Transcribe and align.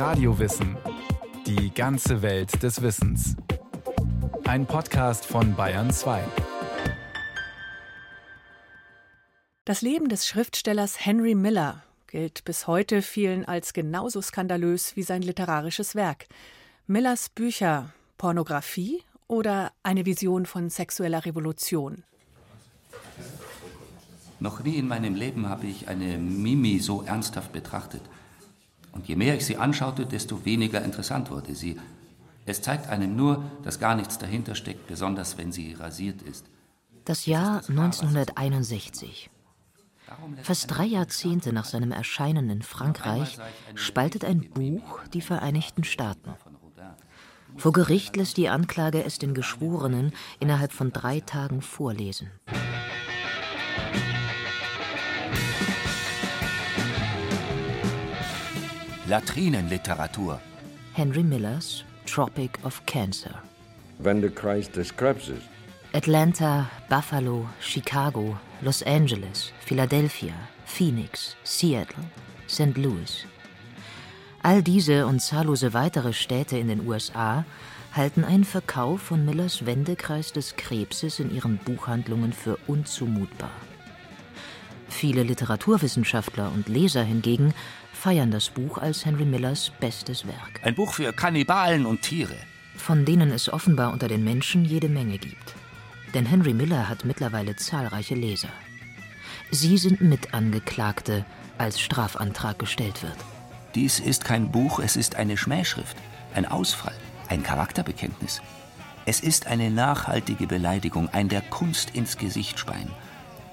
Radiowissen. 0.00 0.78
Die 1.46 1.74
ganze 1.74 2.22
Welt 2.22 2.62
des 2.62 2.80
Wissens. 2.80 3.36
Ein 4.44 4.64
Podcast 4.64 5.26
von 5.26 5.54
Bayern 5.54 5.90
2. 5.90 6.24
Das 9.66 9.82
Leben 9.82 10.08
des 10.08 10.26
Schriftstellers 10.26 11.04
Henry 11.04 11.34
Miller 11.34 11.82
gilt 12.06 12.44
bis 12.46 12.66
heute 12.66 13.02
vielen 13.02 13.44
als 13.44 13.74
genauso 13.74 14.22
skandalös 14.22 14.96
wie 14.96 15.02
sein 15.02 15.20
literarisches 15.20 15.94
Werk. 15.94 16.28
Millers 16.86 17.28
Bücher 17.28 17.92
Pornografie 18.16 19.02
oder 19.28 19.70
eine 19.82 20.06
Vision 20.06 20.46
von 20.46 20.70
sexueller 20.70 21.26
Revolution? 21.26 22.04
Noch 24.38 24.64
nie 24.64 24.76
in 24.76 24.88
meinem 24.88 25.14
Leben 25.14 25.50
habe 25.50 25.66
ich 25.66 25.88
eine 25.88 26.16
Mimi 26.16 26.78
so 26.78 27.02
ernsthaft 27.02 27.52
betrachtet. 27.52 28.00
Und 28.92 29.08
je 29.08 29.16
mehr 29.16 29.34
ich 29.36 29.46
sie 29.46 29.56
anschaute, 29.56 30.06
desto 30.06 30.44
weniger 30.44 30.82
interessant 30.82 31.30
wurde 31.30 31.54
sie. 31.54 31.78
Es 32.46 32.62
zeigt 32.62 32.88
einem 32.88 33.16
nur, 33.16 33.44
dass 33.62 33.78
gar 33.78 33.94
nichts 33.94 34.18
dahinter 34.18 34.54
steckt, 34.54 34.86
besonders 34.86 35.38
wenn 35.38 35.52
sie 35.52 35.74
rasiert 35.74 36.22
ist. 36.22 36.46
Das 37.04 37.26
Jahr 37.26 37.62
1961. 37.68 39.30
Fast 40.42 40.70
drei 40.70 40.86
Jahrzehnte 40.86 41.52
nach 41.52 41.64
seinem 41.64 41.92
Erscheinen 41.92 42.50
in 42.50 42.62
Frankreich 42.62 43.38
spaltet 43.74 44.24
ein 44.24 44.50
Buch 44.50 45.00
die 45.12 45.20
Vereinigten 45.20 45.84
Staaten. 45.84 46.34
Vor 47.56 47.72
Gericht 47.72 48.16
lässt 48.16 48.36
die 48.36 48.48
Anklage 48.48 49.04
es 49.04 49.18
den 49.18 49.34
Geschworenen 49.34 50.12
innerhalb 50.40 50.72
von 50.72 50.92
drei 50.92 51.20
Tagen 51.20 51.62
vorlesen. 51.62 52.30
Latrinenliteratur. 59.10 60.38
Henry 60.92 61.24
Millers 61.24 61.82
Tropic 62.06 62.60
of 62.62 62.80
Cancer. 62.86 63.42
Wendekreis 63.98 64.70
des 64.70 64.96
Krebses. 64.96 65.42
Atlanta, 65.92 66.70
Buffalo, 66.88 67.48
Chicago, 67.60 68.38
Los 68.62 68.84
Angeles, 68.84 69.52
Philadelphia, 69.66 70.34
Phoenix, 70.64 71.34
Seattle, 71.42 72.04
St. 72.46 72.76
Louis. 72.76 73.26
All 74.44 74.62
diese 74.62 75.08
und 75.08 75.18
zahllose 75.18 75.74
weitere 75.74 76.12
Städte 76.12 76.56
in 76.56 76.68
den 76.68 76.86
USA 76.86 77.44
halten 77.92 78.22
einen 78.22 78.44
Verkauf 78.44 79.02
von 79.02 79.24
Millers 79.24 79.66
Wendekreis 79.66 80.32
des 80.32 80.54
Krebses 80.54 81.18
in 81.18 81.34
ihren 81.34 81.58
Buchhandlungen 81.58 82.32
für 82.32 82.58
unzumutbar. 82.68 83.50
Viele 84.88 85.24
Literaturwissenschaftler 85.24 86.52
und 86.52 86.68
Leser 86.68 87.02
hingegen 87.02 87.54
feiern 88.00 88.30
das 88.30 88.48
Buch 88.48 88.78
als 88.78 89.04
Henry 89.04 89.26
Millers 89.26 89.70
bestes 89.78 90.26
Werk. 90.26 90.60
Ein 90.62 90.74
Buch 90.74 90.94
für 90.94 91.12
Kannibalen 91.12 91.84
und 91.84 92.00
Tiere. 92.00 92.36
Von 92.74 93.04
denen 93.04 93.30
es 93.30 93.52
offenbar 93.52 93.92
unter 93.92 94.08
den 94.08 94.24
Menschen 94.24 94.64
jede 94.64 94.88
Menge 94.88 95.18
gibt. 95.18 95.54
Denn 96.14 96.24
Henry 96.24 96.54
Miller 96.54 96.88
hat 96.88 97.04
mittlerweile 97.04 97.56
zahlreiche 97.56 98.14
Leser. 98.14 98.48
Sie 99.50 99.76
sind 99.76 100.00
Mitangeklagte, 100.00 101.26
als 101.58 101.78
Strafantrag 101.78 102.58
gestellt 102.58 103.02
wird. 103.02 103.18
Dies 103.74 104.00
ist 104.00 104.24
kein 104.24 104.50
Buch, 104.50 104.78
es 104.78 104.96
ist 104.96 105.16
eine 105.16 105.36
Schmähschrift, 105.36 105.96
ein 106.34 106.46
Ausfall, 106.46 106.96
ein 107.28 107.42
Charakterbekenntnis. 107.42 108.40
Es 109.04 109.20
ist 109.20 109.46
eine 109.46 109.70
nachhaltige 109.70 110.46
Beleidigung, 110.46 111.10
ein 111.10 111.28
der 111.28 111.42
Kunst 111.42 111.90
ins 111.94 112.16
Gesicht 112.16 112.58
speien, 112.58 112.90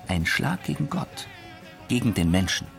ein 0.08 0.25
Schlag 0.25 0.64
gegen 0.64 0.90
Gott, 0.90 1.28
gegen 1.90 2.14
den 2.14 2.31
Menschen. 2.31 2.77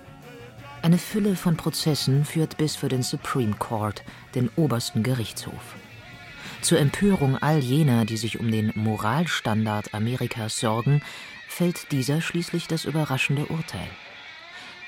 Eine 0.80 0.98
Fülle 0.98 1.34
von 1.34 1.56
Prozessen 1.56 2.24
führt 2.24 2.56
bis 2.56 2.76
für 2.76 2.88
den 2.88 3.02
Supreme 3.02 3.54
Court, 3.54 4.04
den 4.34 4.48
obersten 4.56 5.02
Gerichtshof. 5.02 5.74
Zur 6.62 6.78
Empörung 6.78 7.36
all 7.36 7.58
jener, 7.58 8.04
die 8.04 8.16
sich 8.16 8.38
um 8.38 8.50
den 8.50 8.72
Moralstandard 8.74 9.92
Amerikas 9.92 10.58
sorgen, 10.58 11.02
fällt 11.48 11.90
dieser 11.90 12.20
schließlich 12.20 12.68
das 12.68 12.84
überraschende 12.84 13.46
Urteil. 13.46 13.88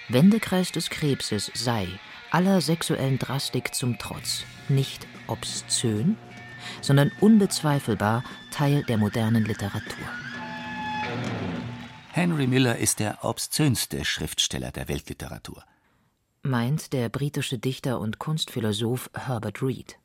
Wendekreis 0.09 0.73
des 0.73 0.91
Krebses 0.91 1.51
sei, 1.55 1.89
aller 2.31 2.61
sexuellen 2.61 3.19
Drastik 3.19 3.75
zum 3.75 3.99
Trotz, 3.99 4.45
nicht 4.69 5.07
obszön, 5.27 6.17
sondern 6.81 7.11
unbezweifelbar 7.21 8.23
Teil 8.53 8.85
der 8.85 8.97
modernen 8.97 9.45
Literatur. 9.45 10.07
Henry 12.13 12.47
Miller 12.47 12.77
ist 12.79 13.01
der 13.01 13.25
obszönste 13.25 14.05
Schriftsteller 14.05 14.71
der 14.73 14.89
Weltliteratur 14.89 15.65
meint 16.43 16.93
der 16.93 17.09
britische 17.09 17.59
Dichter 17.59 18.01
und 18.01 18.19
Kunstphilosoph 18.19 19.11
Herbert 19.15 19.63
Reed. 19.63 19.99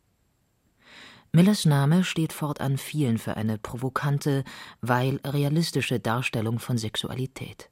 Millers 1.32 1.66
Name 1.66 2.04
steht 2.04 2.32
fortan 2.32 2.78
vielen 2.78 3.18
für 3.18 3.36
eine 3.36 3.58
provokante, 3.58 4.44
weil 4.82 5.20
realistische 5.26 6.00
Darstellung 6.00 6.60
von 6.60 6.78
Sexualität. 6.78 7.70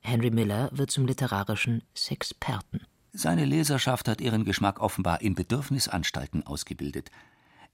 Henry 0.00 0.30
Miller 0.30 0.70
wird 0.72 0.90
zum 0.90 1.06
literarischen 1.06 1.82
Sexperten. 1.94 2.86
Seine 3.12 3.44
Leserschaft 3.44 4.06
hat 4.06 4.20
ihren 4.20 4.44
Geschmack 4.44 4.80
offenbar 4.80 5.22
in 5.22 5.34
Bedürfnisanstalten 5.34 6.46
ausgebildet, 6.46 7.10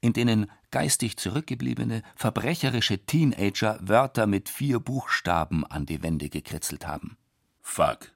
in 0.00 0.12
denen 0.12 0.50
geistig 0.70 1.18
zurückgebliebene, 1.18 2.02
verbrecherische 2.14 2.98
Teenager 3.04 3.78
Wörter 3.82 4.26
mit 4.26 4.48
vier 4.48 4.80
Buchstaben 4.80 5.66
an 5.66 5.86
die 5.86 6.02
Wände 6.02 6.30
gekritzelt 6.30 6.86
haben. 6.86 7.18
Fuck, 7.60 8.12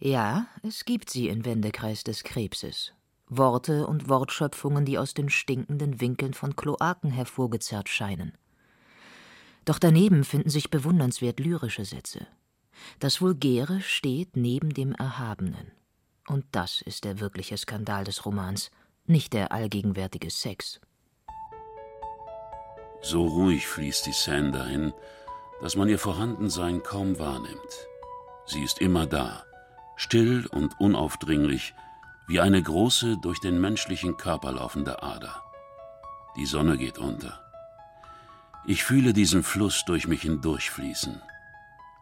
ja, 0.00 0.46
es 0.62 0.84
gibt 0.84 1.10
sie 1.10 1.28
in 1.28 1.44
Wendekreis 1.44 2.04
des 2.04 2.24
Krebses. 2.24 2.94
Worte 3.28 3.86
und 3.86 4.08
Wortschöpfungen, 4.08 4.84
die 4.84 4.98
aus 4.98 5.14
den 5.14 5.28
stinkenden 5.28 6.00
Winkeln 6.00 6.34
von 6.34 6.56
Kloaken 6.56 7.10
hervorgezerrt 7.10 7.88
scheinen. 7.88 8.32
Doch 9.64 9.78
daneben 9.78 10.24
finden 10.24 10.48
sich 10.48 10.70
bewundernswert 10.70 11.38
lyrische 11.38 11.84
Sätze. 11.84 12.26
Das 12.98 13.20
Vulgäre 13.20 13.80
steht 13.82 14.36
neben 14.36 14.72
dem 14.74 14.92
Erhabenen. 14.94 15.70
Und 16.26 16.44
das 16.52 16.80
ist 16.80 17.04
der 17.04 17.20
wirkliche 17.20 17.56
Skandal 17.56 18.04
des 18.04 18.24
Romans, 18.24 18.70
nicht 19.06 19.32
der 19.32 19.52
allgegenwärtige 19.52 20.30
Sex. 20.30 20.80
So 23.02 23.26
ruhig 23.26 23.66
fließt 23.66 24.06
die 24.06 24.12
Seine 24.12 24.50
dahin, 24.50 24.92
dass 25.60 25.76
man 25.76 25.88
ihr 25.88 25.98
Vorhandensein 25.98 26.82
kaum 26.82 27.18
wahrnimmt. 27.18 27.86
Sie 28.46 28.62
ist 28.62 28.80
immer 28.80 29.06
da, 29.06 29.44
still 30.00 30.46
und 30.46 30.80
unaufdringlich, 30.80 31.74
wie 32.26 32.40
eine 32.40 32.62
große, 32.62 33.18
durch 33.18 33.38
den 33.38 33.60
menschlichen 33.60 34.16
Körper 34.16 34.52
laufende 34.52 35.02
Ader. 35.02 35.42
Die 36.36 36.46
Sonne 36.46 36.78
geht 36.78 36.96
unter. 36.96 37.38
Ich 38.64 38.82
fühle 38.82 39.12
diesen 39.12 39.42
Fluss 39.42 39.84
durch 39.84 40.08
mich 40.08 40.22
hindurchfließen. 40.22 41.20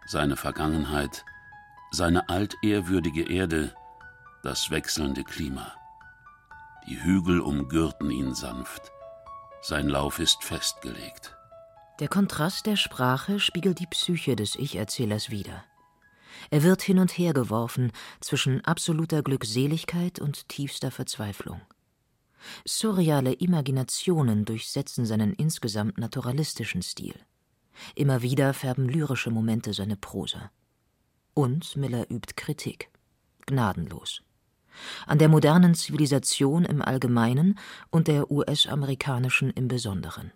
Seine 0.07 0.37
Vergangenheit, 0.37 1.25
seine 1.91 2.29
altehrwürdige 2.29 3.29
Erde, 3.29 3.75
das 4.45 4.71
wechselnde 4.71 5.25
Klima. 5.25 5.73
Die 6.87 7.03
Hügel 7.03 7.41
umgürten 7.41 8.13
ihn 8.13 8.33
sanft. 8.33 8.93
Sein 9.61 9.89
Lauf 9.89 10.21
ist 10.21 10.45
festgelegt. 10.45 11.37
Der 11.99 12.07
Kontrast 12.09 12.67
der 12.67 12.77
Sprache 12.77 13.41
spiegelt 13.41 13.81
die 13.81 13.89
Psyche 13.89 14.37
des 14.37 14.55
Ich-Erzählers 14.55 15.31
wider. 15.31 15.65
Er 16.51 16.63
wird 16.63 16.83
hin 16.83 16.99
und 16.99 17.11
her 17.17 17.33
geworfen 17.33 17.93
zwischen 18.21 18.65
absoluter 18.65 19.23
Glückseligkeit 19.23 20.19
und 20.19 20.49
tiefster 20.49 20.91
Verzweiflung. 20.91 21.61
Surreale 22.65 23.33
Imaginationen 23.33 24.45
durchsetzen 24.45 25.07
seinen 25.07 25.33
insgesamt 25.35 25.99
naturalistischen 25.99 26.83
Stil. 26.83 27.15
Immer 27.95 28.23
wieder 28.23 28.55
färben 28.55 28.89
lyrische 28.89 29.31
Momente 29.31 29.73
seine 29.73 29.97
Prosa. 29.97 30.51
Und 31.35 31.77
Miller 31.77 32.11
übt 32.11 32.35
Kritik. 32.37 32.91
Gnadenlos. 33.47 34.23
An 35.07 35.19
der 35.19 35.29
modernen 35.29 35.75
Zivilisation 35.75 36.65
im 36.65 36.83
Allgemeinen 36.83 37.59
und 37.91 38.09
der 38.09 38.31
US-amerikanischen 38.31 39.51
im 39.51 39.69
Besonderen. 39.69 40.33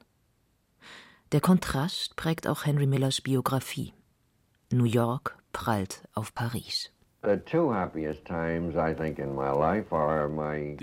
Der 1.32 1.40
Kontrast 1.40 2.16
prägt 2.16 2.46
auch 2.46 2.66
Henry 2.66 2.86
Millers 2.86 3.20
Biografie. 3.20 3.94
New 4.70 4.84
York, 4.84 5.38
prallt 5.52 6.02
auf 6.14 6.34
Paris. 6.34 6.90
Die 7.24 7.44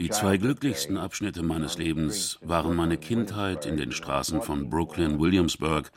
zwei 0.09 0.37
glücklichsten 0.37 0.97
Abschnitte 0.97 1.43
meines 1.43 1.77
Lebens 1.77 2.39
waren 2.41 2.77
meine 2.77 2.97
Kindheit 2.97 3.65
in 3.65 3.75
den 3.75 3.91
Straßen 3.91 4.41
von 4.41 4.69
Brooklyn, 4.69 5.19
Williamsburg 5.19 5.91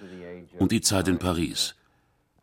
und 0.58 0.72
die 0.72 0.80
Zeit 0.80 1.06
in 1.06 1.20
Paris. 1.20 1.76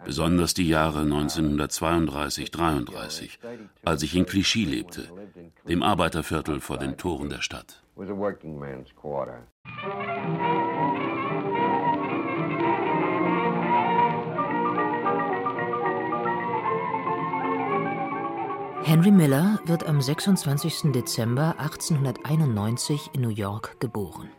Besonders 0.05 0.53
die 0.53 0.69
Jahre 0.69 1.01
1932-33, 1.01 3.31
als 3.83 4.01
ich 4.01 4.15
in 4.15 4.25
Clichy 4.25 4.63
lebte, 4.63 5.09
dem 5.67 5.83
Arbeiterviertel 5.83 6.61
vor 6.61 6.77
den 6.77 6.95
Toren 6.95 7.29
der 7.29 7.41
Stadt. 7.41 7.83
Henry 18.83 19.11
Miller 19.11 19.59
wird 19.65 19.85
am 19.85 20.01
26. 20.01 20.93
Dezember 20.93 21.55
1891 21.59 23.11
in 23.13 23.21
New 23.21 23.29
York 23.29 23.79
geboren. 23.79 24.29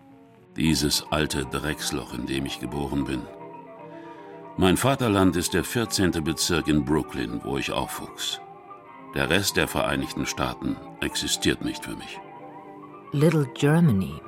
Dieses 0.56 1.04
alte 1.10 1.44
Drecksloch, 1.44 2.14
in 2.14 2.26
dem 2.26 2.46
ich 2.46 2.58
geboren 2.58 3.04
bin. 3.04 3.20
Mein 4.56 4.76
Vaterland 4.76 5.36
ist 5.36 5.52
der 5.52 5.62
14. 5.62 6.24
Bezirk 6.24 6.68
in 6.68 6.84
Brooklyn, 6.84 7.40
wo 7.44 7.58
ich 7.58 7.70
aufwuchs. 7.70 8.40
Der 9.14 9.28
Rest 9.28 9.56
der 9.56 9.68
Vereinigten 9.68 10.26
Staaten 10.26 10.76
existiert 11.00 11.62
nicht 11.62 11.84
für 11.84 11.96
mich. 11.96 12.18
Little 13.12 13.46
Germany, 13.54 14.20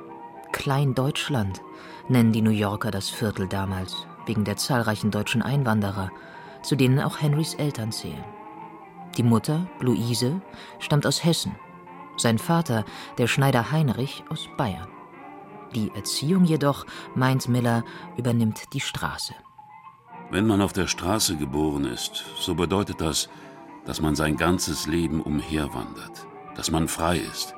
Klein 0.51 0.93
Deutschland, 0.93 1.61
nennen 2.07 2.31
die 2.31 2.41
New 2.41 2.51
Yorker 2.51 2.91
das 2.91 3.09
Viertel 3.09 3.47
damals, 3.47 4.05
wegen 4.27 4.45
der 4.45 4.57
zahlreichen 4.57 5.09
deutschen 5.09 5.41
Einwanderer, 5.41 6.11
zu 6.61 6.75
denen 6.75 6.99
auch 6.99 7.19
Henrys 7.19 7.55
Eltern 7.55 7.91
zählen. 7.91 8.23
Die 9.17 9.23
Mutter, 9.23 9.67
Luise, 9.79 10.41
stammt 10.79 11.05
aus 11.05 11.23
Hessen, 11.23 11.55
sein 12.17 12.37
Vater, 12.37 12.85
der 13.17 13.27
Schneider 13.27 13.71
Heinrich, 13.71 14.23
aus 14.29 14.47
Bayern. 14.57 14.87
Die 15.75 15.91
Erziehung 15.95 16.45
jedoch, 16.45 16.85
meint 17.15 17.47
Miller, 17.47 17.83
übernimmt 18.17 18.73
die 18.73 18.79
Straße. 18.79 19.33
Wenn 20.29 20.47
man 20.47 20.61
auf 20.61 20.73
der 20.73 20.87
Straße 20.87 21.37
geboren 21.37 21.85
ist, 21.85 22.23
so 22.39 22.55
bedeutet 22.55 23.01
das, 23.01 23.29
dass 23.85 24.01
man 24.01 24.15
sein 24.15 24.37
ganzes 24.37 24.87
Leben 24.87 25.21
umherwandert, 25.21 26.27
dass 26.55 26.71
man 26.71 26.87
frei 26.87 27.17
ist. 27.17 27.55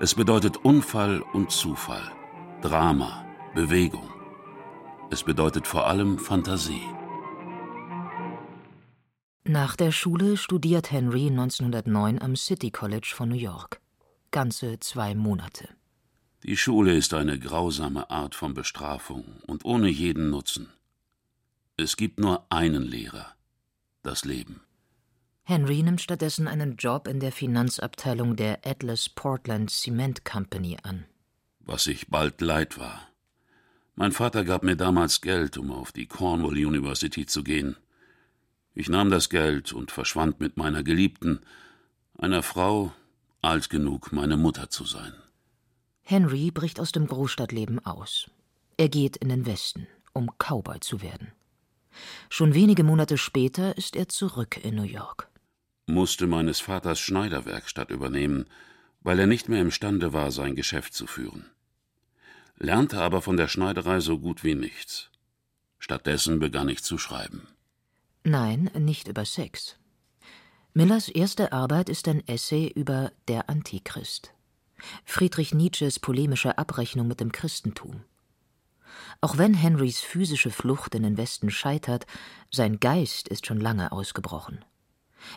Es 0.00 0.14
bedeutet 0.14 0.56
Unfall 0.64 1.22
und 1.32 1.50
Zufall, 1.50 2.10
Drama, 2.62 3.24
Bewegung. 3.54 4.08
Es 5.10 5.22
bedeutet 5.22 5.66
vor 5.68 5.86
allem 5.86 6.18
Fantasie. 6.18 6.82
Nach 9.46 9.76
der 9.76 9.92
Schule 9.92 10.38
studiert 10.38 10.90
Henry 10.90 11.26
1909 11.26 12.18
am 12.22 12.34
City 12.34 12.70
College 12.70 13.12
von 13.14 13.28
New 13.28 13.34
York. 13.34 13.78
Ganze 14.30 14.80
zwei 14.80 15.14
Monate. 15.14 15.68
Die 16.44 16.56
Schule 16.56 16.96
ist 16.96 17.12
eine 17.12 17.38
grausame 17.38 18.08
Art 18.08 18.34
von 18.34 18.54
Bestrafung 18.54 19.42
und 19.46 19.66
ohne 19.66 19.88
jeden 19.88 20.30
Nutzen. 20.30 20.72
Es 21.76 21.98
gibt 21.98 22.18
nur 22.18 22.46
einen 22.50 22.84
Lehrer, 22.84 23.34
das 24.02 24.24
Leben. 24.24 24.62
Henry 25.42 25.82
nimmt 25.82 26.00
stattdessen 26.00 26.48
einen 26.48 26.76
Job 26.76 27.06
in 27.06 27.20
der 27.20 27.32
Finanzabteilung 27.32 28.36
der 28.36 28.60
Atlas 28.64 29.10
Portland 29.10 29.70
Cement 29.70 30.24
Company 30.24 30.78
an. 30.82 31.04
Was 31.60 31.86
ich 31.86 32.08
bald 32.08 32.40
leid 32.40 32.78
war. 32.78 33.08
Mein 33.94 34.12
Vater 34.12 34.42
gab 34.44 34.62
mir 34.62 34.76
damals 34.76 35.20
Geld, 35.20 35.58
um 35.58 35.70
auf 35.70 35.92
die 35.92 36.06
Cornwall 36.06 36.56
University 36.56 37.26
zu 37.26 37.44
gehen. 37.44 37.76
Ich 38.74 38.88
nahm 38.88 39.10
das 39.10 39.28
Geld 39.28 39.72
und 39.72 39.92
verschwand 39.92 40.40
mit 40.40 40.56
meiner 40.56 40.82
Geliebten, 40.82 41.40
einer 42.18 42.42
Frau, 42.42 42.92
alt 43.40 43.70
genug, 43.70 44.12
meine 44.12 44.36
Mutter 44.36 44.68
zu 44.68 44.84
sein. 44.84 45.14
Henry 46.02 46.50
bricht 46.50 46.80
aus 46.80 46.92
dem 46.92 47.06
Großstadtleben 47.06 47.84
aus. 47.86 48.30
Er 48.76 48.88
geht 48.88 49.16
in 49.16 49.28
den 49.28 49.46
Westen, 49.46 49.86
um 50.12 50.30
Cowboy 50.38 50.80
zu 50.80 51.02
werden. 51.02 51.32
Schon 52.28 52.54
wenige 52.54 52.82
Monate 52.82 53.16
später 53.16 53.76
ist 53.78 53.94
er 53.94 54.08
zurück 54.08 54.58
in 54.62 54.74
New 54.74 54.82
York. 54.82 55.28
Musste 55.86 56.26
meines 56.26 56.60
Vaters 56.60 56.98
Schneiderwerkstatt 56.98 57.90
übernehmen, 57.90 58.46
weil 59.02 59.20
er 59.20 59.26
nicht 59.26 59.48
mehr 59.48 59.60
imstande 59.60 60.12
war, 60.12 60.32
sein 60.32 60.56
Geschäft 60.56 60.94
zu 60.94 61.06
führen. 61.06 61.46
Lernte 62.56 63.00
aber 63.00 63.22
von 63.22 63.36
der 63.36 63.48
Schneiderei 63.48 64.00
so 64.00 64.18
gut 64.18 64.42
wie 64.42 64.54
nichts. 64.54 65.10
Stattdessen 65.78 66.40
begann 66.40 66.68
ich 66.68 66.82
zu 66.82 66.98
schreiben. 66.98 67.46
Nein, 68.26 68.70
nicht 68.78 69.06
über 69.08 69.26
Sex. 69.26 69.76
Millers 70.72 71.10
erste 71.10 71.52
Arbeit 71.52 71.90
ist 71.90 72.08
ein 72.08 72.26
Essay 72.26 72.72
über 72.74 73.12
der 73.28 73.50
Antichrist. 73.50 74.32
Friedrich 75.04 75.52
Nietzsches 75.52 76.00
polemische 76.00 76.56
Abrechnung 76.56 77.06
mit 77.06 77.20
dem 77.20 77.32
Christentum. 77.32 78.02
Auch 79.20 79.36
wenn 79.36 79.52
Henrys 79.52 80.00
physische 80.00 80.50
Flucht 80.50 80.94
in 80.94 81.02
den 81.02 81.18
Westen 81.18 81.50
scheitert, 81.50 82.06
sein 82.50 82.80
Geist 82.80 83.28
ist 83.28 83.46
schon 83.46 83.60
lange 83.60 83.92
ausgebrochen. 83.92 84.64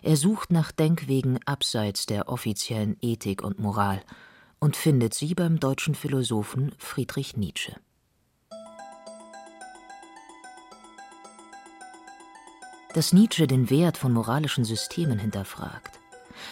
Er 0.02 0.16
sucht 0.16 0.52
nach 0.52 0.72
Denkwegen 0.72 1.40
abseits 1.46 2.06
der 2.06 2.30
offiziellen 2.30 2.96
Ethik 3.02 3.44
und 3.44 3.60
Moral 3.60 4.02
und 4.60 4.78
findet 4.78 5.14
sie 5.14 5.36
beim 5.36 5.60
deutschen 5.60 5.94
Philosophen 5.94 6.74
Friedrich 6.78 7.36
Nietzsche. 7.36 7.76
Dass 12.98 13.14
Nietzsche 13.14 13.46
den 13.46 13.70
Wert 13.70 13.96
von 13.96 14.12
moralischen 14.12 14.66
Systemen 14.66 15.20
hinterfragt, 15.20 16.00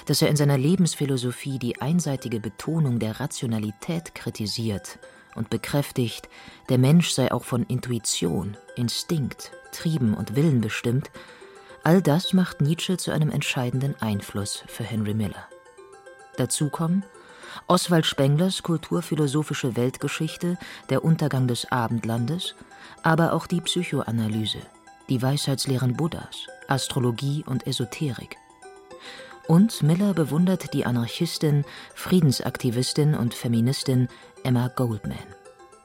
dass 0.05 0.21
er 0.21 0.27
in 0.27 0.35
seiner 0.35 0.59
Lebensphilosophie 0.59 1.57
die 1.57 1.81
einseitige 1.81 2.39
Betonung 2.39 2.99
der 2.99 3.19
Rationalität 3.19 4.13
kritisiert 4.13 4.99
und 5.33 5.49
bekräftigt, 5.49 6.29
der 6.69 6.77
Mensch 6.77 7.09
sei 7.09 7.31
auch 7.31 7.45
von 7.45 7.63
Intuition, 7.63 8.57
Instinkt, 8.75 9.53
Trieben 9.71 10.13
und 10.13 10.35
Willen 10.35 10.61
bestimmt, 10.61 11.09
all 11.83 12.03
das 12.03 12.31
macht 12.31 12.61
Nietzsche 12.61 12.97
zu 12.97 13.09
einem 13.09 13.31
entscheidenden 13.31 13.99
Einfluss 13.99 14.63
für 14.67 14.83
Henry 14.83 15.15
Miller. 15.15 15.49
Dazu 16.37 16.69
kommen 16.69 17.03
Oswald 17.65 18.05
Spenglers 18.05 18.61
kulturphilosophische 18.61 19.75
Weltgeschichte, 19.75 20.59
der 20.91 21.03
Untergang 21.03 21.47
des 21.47 21.71
Abendlandes, 21.71 22.53
aber 23.01 23.33
auch 23.33 23.47
die 23.47 23.61
Psychoanalyse– 23.61 24.59
die 25.09 25.21
Weisheitslehren 25.21 25.95
Buddhas, 25.95 26.47
Astrologie 26.67 27.43
und 27.45 27.67
Esoterik. 27.67 28.37
Und 29.47 29.83
Miller 29.83 30.13
bewundert 30.13 30.73
die 30.73 30.85
Anarchistin, 30.85 31.65
Friedensaktivistin 31.93 33.13
und 33.13 33.33
Feministin 33.33 34.07
Emma 34.43 34.69
Goldman. 34.69 35.17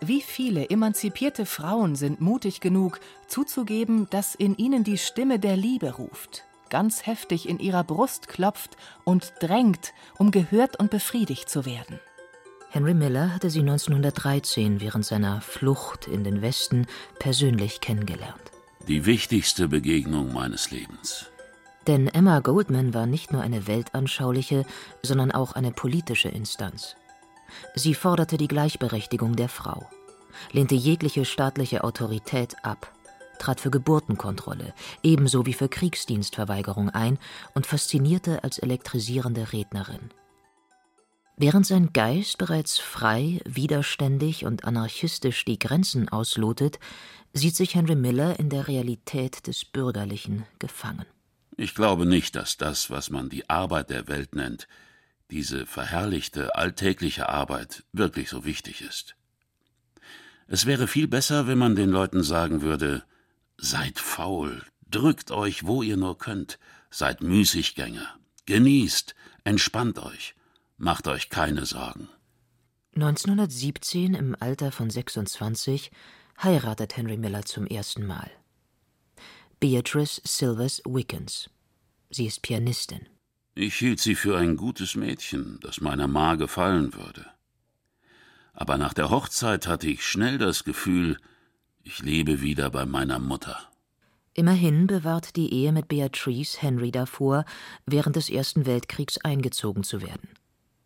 Wie 0.01 0.23
viele 0.23 0.71
emanzipierte 0.71 1.45
Frauen 1.45 1.95
sind 1.95 2.23
mutig 2.23 2.61
genug, 2.61 3.01
zuzugeben, 3.27 4.09
dass 4.09 4.35
in 4.35 4.57
ihnen 4.57 4.83
die 4.83 4.97
Stimme 4.97 5.39
der 5.39 5.57
Liebe 5.57 5.93
ruft, 5.97 6.45
ganz 6.71 7.05
heftig 7.07 7.47
in 7.47 7.59
ihrer 7.59 7.85
Brust 7.85 8.29
klopft 8.29 8.79
und 9.05 9.35
drängt, 9.41 9.93
um 10.17 10.31
gehört 10.31 10.81
und 10.81 10.91
befriedigt 10.91 11.51
zu 11.51 11.67
werden. 11.67 12.01
Henry 12.71 12.95
Miller 12.95 13.35
hatte 13.35 13.51
sie 13.51 13.61
1913 13.61 14.81
während 14.81 15.05
seiner 15.05 15.41
Flucht 15.41 16.07
in 16.07 16.25
den 16.25 16.41
Westen 16.41 16.87
persönlich 17.19 17.81
kennengelernt. 17.81 18.50
Die 18.89 19.07
wichtigste 19.07 19.69
Begegnung 19.69 20.33
meines 20.33 20.71
Lebens. 20.71 21.27
Denn 21.87 22.09
Emma 22.09 22.41
Goldman 22.41 22.95
war 22.95 23.07
nicht 23.07 23.33
nur 23.33 23.43
eine 23.43 23.67
weltanschauliche, 23.67 24.65
sondern 25.03 25.31
auch 25.31 25.53
eine 25.53 25.71
politische 25.71 26.29
Instanz. 26.29 26.97
Sie 27.75 27.95
forderte 27.95 28.37
die 28.37 28.49
Gleichberechtigung 28.49 29.37
der 29.37 29.49
Frau, 29.49 29.89
lehnte 30.53 30.75
jegliche 30.75 31.25
staatliche 31.25 31.85
Autorität 31.85 32.57
ab, 32.63 32.93
trat 33.39 33.61
für 33.61 33.71
Geburtenkontrolle, 33.71 34.75
ebenso 35.03 35.47
wie 35.47 35.55
für 35.55 35.69
Kriegsdienstverweigerung 35.69 36.91
ein 36.91 37.19
und 37.55 37.67
faszinierte 37.67 38.45
als 38.45 38.59
elektrisierende 38.59 39.53
Rednerin. 39.53 40.11
Während 41.43 41.65
sein 41.65 41.95
Geist 41.95 42.37
bereits 42.37 42.79
frei, 42.79 43.41
widerständig 43.47 44.45
und 44.45 44.67
anarchistisch 44.67 45.47
die 45.47 45.59
Grenzen 45.59 46.11
auslotet, 46.11 46.79
sieht 47.33 47.57
sich 47.57 47.75
Henry 47.75 47.95
Miller 47.95 48.39
in 48.39 48.51
der 48.51 48.69
Realität 48.69 49.47
des 49.47 49.65
Bürgerlichen 49.65 50.45
gefangen. 50.59 51.07
Ich 51.57 51.75
glaube 51.75 52.05
nicht, 52.05 52.37
dass 52.37 52.59
das, 52.59 52.91
was 52.91 53.09
man 53.09 53.31
die 53.31 53.49
Arbeit 53.49 53.89
der 53.89 54.07
Welt 54.07 54.35
nennt, 54.35 54.69
diese 55.31 55.65
verherrlichte, 55.65 56.57
alltägliche 56.57 57.31
Arbeit, 57.31 57.85
wirklich 57.95 58.29
so 58.29 58.45
wichtig 58.45 58.83
ist. 58.83 59.17
Es 60.47 60.67
wäre 60.67 60.87
viel 60.89 61.09
besser, 61.09 61.47
wenn 61.47 61.57
man 61.57 61.75
den 61.75 61.89
Leuten 61.89 62.23
sagen 62.23 62.61
würde 62.61 63.03
Seid 63.57 63.99
faul, 63.99 64.63
drückt 64.91 65.31
euch, 65.31 65.65
wo 65.65 65.83
ihr 65.83 65.97
nur 65.97 66.19
könnt, 66.19 66.59
seid 66.91 67.23
Müßiggänger, 67.23 68.15
genießt, 68.45 69.15
entspannt 69.45 69.99
euch, 70.01 70.35
macht 70.81 71.07
euch 71.07 71.29
keine 71.29 71.67
Sorgen. 71.67 72.09
1917, 72.95 74.15
im 74.15 74.35
Alter 74.41 74.73
von 74.73 74.91
26, 74.91 75.91
heiratet 76.43 76.97
Henry 76.97 77.17
Miller 77.17 77.45
zum 77.45 77.67
ersten 77.67 78.07
Mal. 78.07 78.31
Beatrice 79.61 80.21
Silvers 80.25 80.83
Wickens. 80.87 81.51
Sie 82.09 82.27
ist 82.27 82.43
Pianistin. 82.43 83.07
Ich 83.55 83.77
hielt 83.77 84.01
sie 84.01 84.15
für 84.15 84.39
ein 84.39 84.57
gutes 84.57 84.95
Mädchen, 84.97 85.59
das 85.61 85.81
meiner 85.81 86.09
Ma 86.09 86.35
gefallen 86.37 86.95
würde. 86.95 87.27
Aber 88.55 88.79
nach 88.79 88.95
der 88.95 89.11
Hochzeit 89.11 89.67
hatte 89.67 89.87
ich 89.87 90.05
schnell 90.05 90.39
das 90.39 90.65
Gefühl, 90.65 91.19
ich 91.83 92.01
lebe 92.01 92.41
wieder 92.41 92.71
bei 92.71 92.87
meiner 92.87 93.19
Mutter. 93.19 93.69
Immerhin 94.33 94.87
bewahrt 94.87 95.37
die 95.37 95.53
Ehe 95.53 95.73
mit 95.73 95.89
Beatrice 95.89 96.61
Henry 96.61 96.91
davor, 96.91 97.45
während 97.85 98.17
des 98.17 98.31
Ersten 98.31 98.65
Weltkriegs 98.65 99.19
eingezogen 99.19 99.83
zu 99.83 100.01
werden. 100.01 100.29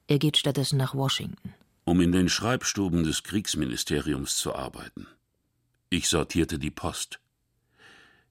Er 0.07 0.19
geht 0.19 0.37
stattdessen 0.37 0.77
nach 0.77 0.95
Washington. 0.95 1.55
Um 1.85 2.01
in 2.01 2.13
den 2.13 2.29
Schreibstuben 2.29 3.05
des 3.05 3.23
Kriegsministeriums 3.23 4.37
zu 4.37 4.55
arbeiten. 4.55 5.07
Ich 5.91 6.09
sortierte 6.09 6.59
die 6.59 6.71
Post. 6.71 7.21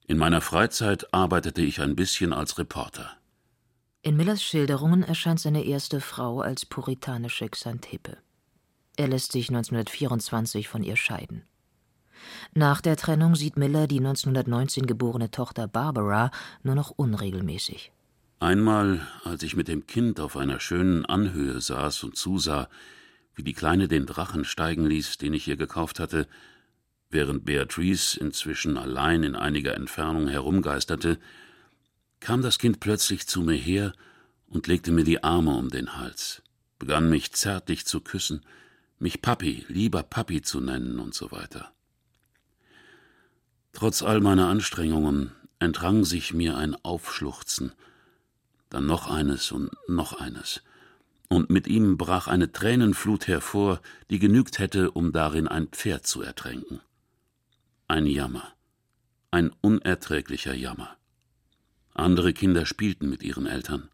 In 0.06 0.18
meiner 0.18 0.42
Freizeit 0.42 1.14
arbeitete 1.14 1.62
ich 1.62 1.80
ein 1.80 1.96
bisschen 1.96 2.34
als 2.34 2.58
Reporter. 2.58 3.12
In 4.02 4.18
Millers 4.18 4.44
Schilderungen 4.44 5.02
erscheint 5.02 5.40
seine 5.40 5.64
erste 5.64 6.02
Frau 6.02 6.42
als 6.42 6.66
puritanische 6.66 7.48
Xanthepe. 7.48 8.18
Er 8.98 9.08
lässt 9.08 9.32
sich 9.32 9.48
1924 9.48 10.68
von 10.68 10.84
ihr 10.84 10.98
scheiden. 10.98 11.46
Nach 12.54 12.82
der 12.82 12.98
Trennung 12.98 13.36
sieht 13.36 13.56
Miller 13.56 13.88
die 13.88 14.00
1919 14.00 14.88
geborene 14.88 15.32
Tochter 15.32 15.68
Barbara 15.68 16.32
nur 16.64 16.76
noch 16.76 16.92
unregelmäßig. 16.92 17.93
Einmal, 18.44 19.08
als 19.24 19.42
ich 19.44 19.56
mit 19.56 19.70
dem 19.70 19.88
Kind 19.88 20.20
auf 20.20 20.36
einer 20.36 20.60
schönen 20.60 21.06
Anhöhe 21.06 21.62
saß 21.62 22.04
und 22.04 22.18
zusah, 22.18 22.68
wie 23.36 23.44
die 23.44 23.54
Kleine 23.54 23.88
den 23.88 24.06
Drachen 24.06 24.44
steigen 24.44 24.86
ließ, 24.86 25.18
den 25.18 25.34
ich 25.34 25.48
ihr 25.48 25.56
gekauft 25.56 25.98
hatte, 25.98 26.28
während 27.10 27.46
Beatrice 27.46 28.18
inzwischen 28.18 28.78
allein 28.78 29.24
in 29.24 29.38
einiger 29.38 29.76
Entfernung 29.76 30.28
herumgeisterte, 30.28 31.20
kam 32.20 32.42
das 32.42 32.60
Kind 32.60 32.82
plötzlich 32.82 33.28
zu 33.28 33.44
mir 33.44 33.56
her 33.56 33.94
und 34.48 34.68
legte 34.68 34.92
mir 34.92 35.06
die 35.06 35.24
Arme 35.24 35.56
um 35.56 35.70
den 35.70 35.96
Hals, 35.96 36.42
begann 36.80 37.10
mich 37.10 37.32
zärtlich 37.32 37.86
zu 37.86 38.02
küssen, 38.02 38.42
mich 39.00 39.22
Papi, 39.22 39.64
lieber 39.70 40.04
Papi 40.04 40.42
zu 40.42 40.60
nennen 40.60 41.00
und 41.00 41.14
so 41.14 41.32
weiter. 41.32 41.72
Trotz 43.72 44.04
all 44.04 44.20
meiner 44.20 44.50
Anstrengungen 44.50 45.32
entrang 45.60 46.04
sich 46.04 46.34
mir 46.34 46.58
ein 46.58 46.76
Aufschluchzen, 46.84 47.72
dann 48.74 48.86
noch 48.86 49.08
eines 49.08 49.52
und 49.52 49.72
noch 49.88 50.14
eines, 50.20 50.62
und 51.30 51.50
mit 51.50 51.68
ihm 51.68 51.98
brach 51.98 52.28
eine 52.28 52.52
Tränenflut 52.52 53.28
hervor, 53.28 53.82
die 54.10 54.20
genügt 54.20 54.60
hätte, 54.60 54.92
um 54.92 55.12
darin 55.12 55.48
ein 55.48 55.68
Pferd 55.68 56.06
zu 56.06 56.22
ertränken. 56.22 56.82
Ein 57.88 58.06
Jammer, 58.06 58.54
ein 59.32 59.52
unerträglicher 59.62 60.54
Jammer. 60.54 60.98
Andere 61.94 62.34
Kinder 62.34 62.66
spielten 62.66 63.10
mit 63.10 63.24
ihren 63.24 63.46
Eltern. 63.46 63.90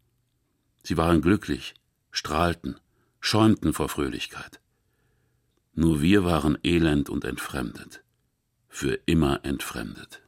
Sie 0.83 0.95
waren 0.95 1.21
glücklich, 1.21 1.75
strahlten, 2.11 2.79
schäumten 3.19 3.73
vor 3.73 3.89
Fröhlichkeit. 3.89 4.61
Nur 5.73 6.01
wir 6.01 6.23
waren 6.23 6.57
elend 6.63 7.09
und 7.09 7.25
entfremdet, 7.25 8.03
für 8.69 8.99
immer 9.05 9.43
entfremdet. 9.43 10.21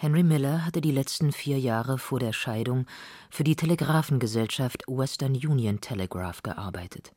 Henry 0.00 0.22
Miller 0.22 0.64
hatte 0.64 0.80
die 0.80 0.92
letzten 0.92 1.32
vier 1.32 1.58
Jahre 1.58 1.98
vor 1.98 2.20
der 2.20 2.32
Scheidung 2.32 2.86
für 3.30 3.42
die 3.42 3.56
Telegrafengesellschaft 3.56 4.84
Western 4.86 5.32
Union 5.32 5.80
Telegraph 5.80 6.44
gearbeitet. 6.44 7.10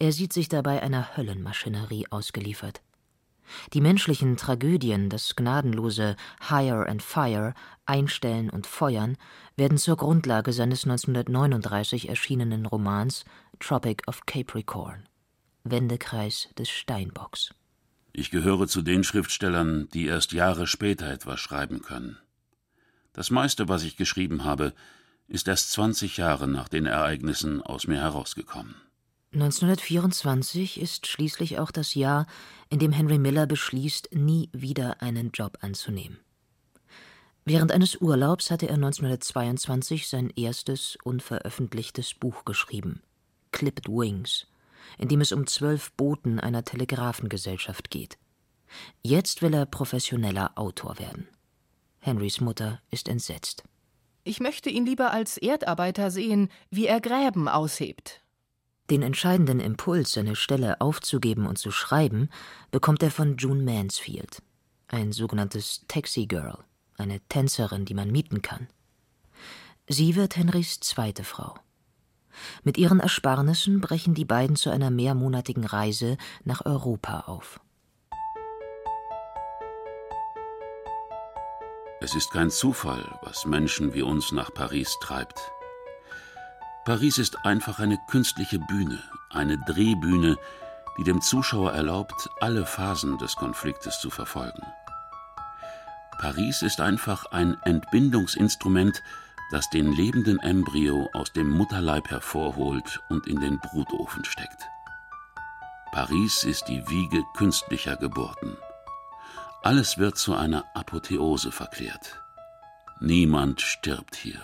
Er 0.00 0.10
sieht 0.10 0.32
sich 0.32 0.48
dabei 0.48 0.82
einer 0.82 1.16
Höllenmaschinerie 1.16 2.08
ausgeliefert. 2.10 2.82
Die 3.72 3.80
menschlichen 3.80 4.36
Tragödien, 4.36 5.10
das 5.10 5.36
gnadenlose 5.36 6.16
Hire 6.48 6.88
and 6.88 7.04
Fire, 7.04 7.54
Einstellen 7.86 8.50
und 8.50 8.66
Feuern, 8.66 9.16
werden 9.54 9.78
zur 9.78 9.96
Grundlage 9.96 10.52
seines 10.52 10.82
1939 10.82 12.08
erschienenen 12.08 12.66
Romans 12.66 13.24
Tropic 13.60 14.02
of 14.08 14.26
Capricorn, 14.26 15.08
Wendekreis 15.62 16.48
des 16.58 16.68
Steinbocks. 16.68 17.54
Ich 18.12 18.30
gehöre 18.30 18.68
zu 18.68 18.82
den 18.82 19.04
Schriftstellern, 19.04 19.88
die 19.94 20.06
erst 20.06 20.32
Jahre 20.32 20.66
später 20.66 21.10
etwas 21.10 21.40
schreiben 21.40 21.80
können. 21.80 22.18
Das 23.12 23.30
meiste, 23.30 23.68
was 23.68 23.84
ich 23.84 23.96
geschrieben 23.96 24.44
habe, 24.44 24.74
ist 25.28 25.48
erst 25.48 25.72
20 25.72 26.18
Jahre 26.18 26.46
nach 26.46 26.68
den 26.68 26.86
Ereignissen 26.86 27.62
aus 27.62 27.86
mir 27.86 28.00
herausgekommen. 28.00 28.74
1924 29.32 30.78
ist 30.78 31.06
schließlich 31.06 31.58
auch 31.58 31.70
das 31.70 31.94
Jahr, 31.94 32.26
in 32.68 32.78
dem 32.78 32.92
Henry 32.92 33.16
Miller 33.16 33.46
beschließt, 33.46 34.10
nie 34.14 34.50
wieder 34.52 35.00
einen 35.00 35.30
Job 35.30 35.56
anzunehmen. 35.62 36.18
Während 37.46 37.72
eines 37.72 37.96
Urlaubs 37.96 38.50
hatte 38.50 38.68
er 38.68 38.74
1922 38.74 40.08
sein 40.08 40.30
erstes 40.36 40.98
unveröffentlichtes 41.02 42.14
Buch 42.14 42.44
geschrieben, 42.44 43.02
Clipped 43.52 43.88
Wings, 43.88 44.46
in 44.98 45.08
dem 45.08 45.20
es 45.20 45.32
um 45.32 45.46
zwölf 45.46 45.92
Boten 45.92 46.40
einer 46.40 46.64
Telegrafengesellschaft 46.64 47.90
geht. 47.90 48.18
Jetzt 49.02 49.42
will 49.42 49.54
er 49.54 49.66
professioneller 49.66 50.52
Autor 50.56 50.98
werden. 50.98 51.28
Henrys 52.00 52.40
Mutter 52.40 52.80
ist 52.90 53.08
entsetzt. 53.08 53.64
Ich 54.24 54.40
möchte 54.40 54.70
ihn 54.70 54.86
lieber 54.86 55.10
als 55.10 55.36
Erdarbeiter 55.36 56.10
sehen, 56.10 56.48
wie 56.70 56.86
er 56.86 57.00
Gräben 57.00 57.48
aushebt. 57.48 58.20
Den 58.90 59.02
entscheidenden 59.02 59.60
Impuls, 59.60 60.12
seine 60.12 60.36
Stelle 60.36 60.80
aufzugeben 60.80 61.46
und 61.46 61.58
zu 61.58 61.70
schreiben, 61.70 62.28
bekommt 62.70 63.02
er 63.02 63.10
von 63.10 63.36
June 63.36 63.62
Mansfield, 63.62 64.42
ein 64.88 65.12
sogenanntes 65.12 65.84
Taxi 65.88 66.26
Girl, 66.26 66.58
eine 66.98 67.20
Tänzerin, 67.28 67.84
die 67.84 67.94
man 67.94 68.10
mieten 68.10 68.42
kann. 68.42 68.68
Sie 69.88 70.14
wird 70.14 70.36
Henrys 70.36 70.80
zweite 70.80 71.24
Frau. 71.24 71.54
Mit 72.64 72.78
ihren 72.78 73.00
Ersparnissen 73.00 73.80
brechen 73.80 74.14
die 74.14 74.24
beiden 74.24 74.56
zu 74.56 74.70
einer 74.70 74.90
mehrmonatigen 74.90 75.64
Reise 75.64 76.16
nach 76.44 76.64
Europa 76.64 77.20
auf. 77.26 77.60
Es 82.00 82.16
ist 82.16 82.32
kein 82.32 82.50
Zufall, 82.50 83.04
was 83.22 83.46
Menschen 83.46 83.94
wie 83.94 84.02
uns 84.02 84.32
nach 84.32 84.52
Paris 84.52 84.98
treibt. 85.00 85.52
Paris 86.84 87.18
ist 87.18 87.44
einfach 87.44 87.78
eine 87.78 87.96
künstliche 88.08 88.58
Bühne, 88.58 89.00
eine 89.30 89.56
Drehbühne, 89.56 90.36
die 90.98 91.04
dem 91.04 91.20
Zuschauer 91.20 91.72
erlaubt, 91.72 92.28
alle 92.40 92.66
Phasen 92.66 93.18
des 93.18 93.36
Konfliktes 93.36 94.00
zu 94.00 94.10
verfolgen. 94.10 94.62
Paris 96.18 96.62
ist 96.62 96.80
einfach 96.80 97.26
ein 97.26 97.56
Entbindungsinstrument, 97.62 99.02
das 99.52 99.68
den 99.68 99.92
lebenden 99.92 100.40
Embryo 100.40 101.10
aus 101.12 101.30
dem 101.32 101.50
Mutterleib 101.50 102.10
hervorholt 102.10 103.00
und 103.10 103.26
in 103.26 103.38
den 103.38 103.58
Brutofen 103.58 104.24
steckt. 104.24 104.66
Paris 105.92 106.44
ist 106.44 106.68
die 106.68 106.88
Wiege 106.88 107.22
künstlicher 107.36 107.96
Geburten. 107.96 108.56
Alles 109.62 109.98
wird 109.98 110.16
zu 110.16 110.34
einer 110.34 110.64
Apotheose 110.74 111.52
verklärt. 111.52 112.18
Niemand 112.98 113.60
stirbt 113.60 114.16
hier. 114.16 114.40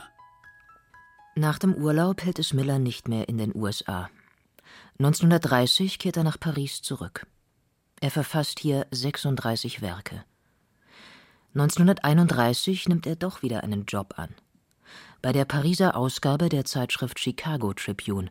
Nach 1.34 1.58
dem 1.58 1.74
Urlaub 1.74 2.22
hält 2.22 2.38
es 2.38 2.52
Miller 2.52 2.78
nicht 2.78 3.08
mehr 3.08 3.30
in 3.30 3.38
den 3.38 3.56
USA. 3.56 4.10
1930 4.98 5.98
kehrt 5.98 6.18
er 6.18 6.24
nach 6.24 6.38
Paris 6.38 6.82
zurück. 6.82 7.26
Er 8.00 8.10
verfasst 8.10 8.58
hier 8.60 8.86
36 8.90 9.80
Werke. 9.80 10.22
1931 11.54 12.88
nimmt 12.88 13.06
er 13.06 13.16
doch 13.16 13.40
wieder 13.40 13.64
einen 13.64 13.86
Job 13.86 14.14
an 14.18 14.34
bei 15.22 15.32
der 15.32 15.44
Pariser 15.44 15.96
Ausgabe 15.96 16.48
der 16.48 16.64
Zeitschrift 16.64 17.18
Chicago 17.18 17.72
Tribune, 17.74 18.30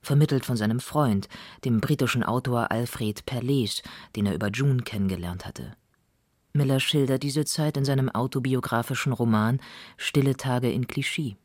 vermittelt 0.00 0.44
von 0.44 0.56
seinem 0.56 0.80
Freund, 0.80 1.28
dem 1.64 1.80
britischen 1.80 2.22
Autor 2.22 2.70
Alfred 2.70 3.26
Perles, 3.26 3.82
den 4.16 4.26
er 4.26 4.34
über 4.34 4.48
June 4.48 4.82
kennengelernt 4.82 5.44
hatte. 5.44 5.76
Miller 6.52 6.80
schildert 6.80 7.22
diese 7.22 7.44
Zeit 7.44 7.76
in 7.76 7.84
seinem 7.84 8.08
autobiografischen 8.08 9.12
Roman 9.12 9.60
Stille 9.96 10.36
Tage 10.36 10.70
in 10.70 10.86
Clichy. 10.86 11.36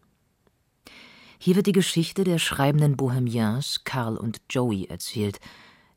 Hier 1.39 1.55
wird 1.55 1.67
die 1.67 1.73
Geschichte 1.73 2.23
der 2.23 2.39
schreibenden 2.39 2.95
Bohemians 2.95 3.83
Karl 3.83 4.17
und 4.17 4.41
Joey 4.49 4.85
erzählt, 4.85 5.39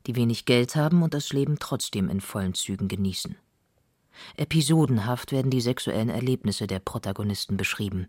die 0.05 0.15
wenig 0.15 0.45
Geld 0.45 0.75
haben 0.75 1.03
und 1.03 1.13
das 1.13 1.31
Leben 1.31 1.57
trotzdem 1.59 2.09
in 2.09 2.21
vollen 2.21 2.53
Zügen 2.53 2.87
genießen. 2.87 3.37
Episodenhaft 4.35 5.31
werden 5.31 5.51
die 5.51 5.61
sexuellen 5.61 6.09
Erlebnisse 6.09 6.67
der 6.67 6.79
Protagonisten 6.79 7.55
beschrieben. 7.55 8.07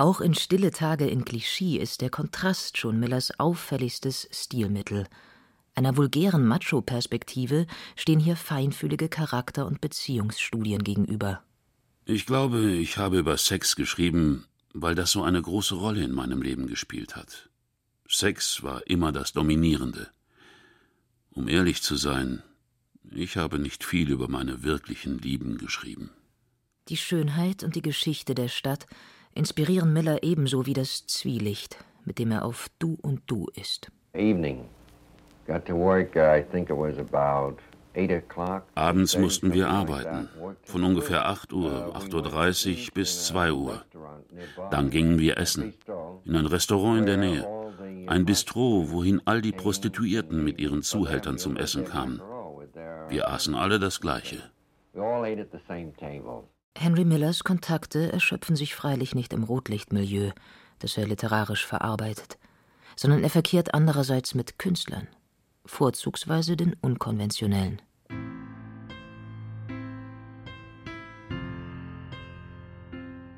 Auch 0.00 0.20
in 0.20 0.32
Stille 0.34 0.70
Tage 0.70 1.08
in 1.08 1.24
Clichy 1.24 1.76
ist 1.76 2.02
der 2.02 2.10
Kontrast 2.10 2.78
schon 2.78 3.00
Millers 3.00 3.36
auffälligstes 3.40 4.28
Stilmittel. 4.30 5.08
Einer 5.74 5.96
vulgären 5.96 6.46
Macho-Perspektive 6.46 7.66
stehen 7.96 8.20
hier 8.20 8.36
feinfühlige 8.36 9.08
Charakter- 9.08 9.66
und 9.66 9.80
Beziehungsstudien 9.80 10.84
gegenüber. 10.84 11.42
Ich 12.04 12.26
glaube, 12.26 12.70
ich 12.70 12.96
habe 12.96 13.18
über 13.18 13.36
Sex 13.36 13.74
geschrieben, 13.74 14.46
weil 14.72 14.94
das 14.94 15.10
so 15.10 15.24
eine 15.24 15.42
große 15.42 15.74
Rolle 15.74 16.04
in 16.04 16.12
meinem 16.12 16.42
Leben 16.42 16.68
gespielt 16.68 17.16
hat. 17.16 17.48
Sex 18.08 18.62
war 18.62 18.86
immer 18.86 19.10
das 19.10 19.32
Dominierende. 19.32 20.08
Um 21.30 21.48
ehrlich 21.48 21.82
zu 21.82 21.96
sein, 21.96 22.44
ich 23.10 23.36
habe 23.36 23.58
nicht 23.58 23.82
viel 23.82 24.10
über 24.10 24.28
meine 24.28 24.62
wirklichen 24.62 25.18
Lieben 25.18 25.58
geschrieben. 25.58 26.10
Die 26.88 26.96
Schönheit 26.96 27.64
und 27.64 27.74
die 27.74 27.82
Geschichte 27.82 28.36
der 28.36 28.48
Stadt 28.48 28.86
inspirieren 29.34 29.92
Miller 29.92 30.22
ebenso 30.22 30.66
wie 30.66 30.72
das 30.72 31.06
Zwielicht, 31.06 31.78
mit 32.04 32.18
dem 32.18 32.30
er 32.30 32.44
auf 32.44 32.68
Du 32.78 32.96
und 33.02 33.22
Du 33.26 33.46
ist. 33.54 33.90
Evening. 34.14 34.64
Got 35.46 35.64
to 35.66 35.74
work, 35.74 36.16
uh, 36.16 36.36
I 36.36 36.42
think 36.42 36.70
it 36.70 36.76
was 36.76 36.98
about 36.98 37.58
Abends 38.74 39.18
mussten 39.18 39.52
wir 39.52 39.68
arbeiten, 39.68 40.28
von 40.62 40.84
ungefähr 40.84 41.26
8 41.26 41.52
Uhr, 41.52 41.96
8.30 41.96 42.70
Uhr 42.70 42.94
bis 42.94 43.26
2 43.26 43.52
Uhr. 43.52 43.82
Dann 44.70 44.90
gingen 44.90 45.18
wir 45.18 45.38
essen, 45.38 45.74
in 46.24 46.36
ein 46.36 46.46
Restaurant 46.46 47.00
in 47.00 47.06
der 47.06 47.16
Nähe, 47.16 47.46
ein 48.06 48.24
Bistro, 48.24 48.90
wohin 48.90 49.20
all 49.24 49.42
die 49.42 49.52
Prostituierten 49.52 50.44
mit 50.44 50.60
ihren 50.60 50.82
Zuhältern 50.82 51.38
zum 51.38 51.56
Essen 51.56 51.84
kamen. 51.84 52.20
Wir 53.08 53.28
aßen 53.30 53.54
alle 53.54 53.80
das 53.80 54.00
Gleiche. 54.00 54.42
Henry 56.80 57.04
Millers 57.04 57.42
Kontakte 57.42 58.12
erschöpfen 58.12 58.54
sich 58.54 58.76
freilich 58.76 59.12
nicht 59.12 59.32
im 59.32 59.42
Rotlichtmilieu, 59.42 60.30
das 60.78 60.96
er 60.96 61.08
literarisch 61.08 61.66
verarbeitet, 61.66 62.38
sondern 62.94 63.24
er 63.24 63.30
verkehrt 63.30 63.74
andererseits 63.74 64.36
mit 64.36 64.60
Künstlern, 64.60 65.08
vorzugsweise 65.66 66.56
den 66.56 66.74
unkonventionellen. 66.80 67.82